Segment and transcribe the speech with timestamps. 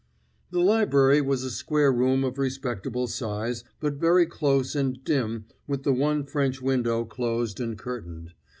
[0.49, 5.83] The library was a square room of respectable size, but very close and dim with
[5.83, 8.33] the one French window closed and curtained.